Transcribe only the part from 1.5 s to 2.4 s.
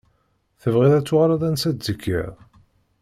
i d-tekkiḍ?